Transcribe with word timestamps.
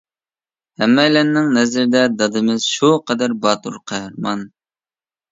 ھەممەيلەننىڭ 0.83 1.49
نەزىرىدە 1.57 2.01
دادىمىز 2.21 2.65
شۇ 2.77 2.89
قەدەر 3.11 3.35
باتۇر 3.43 3.77
قەھرىمان. 3.93 4.41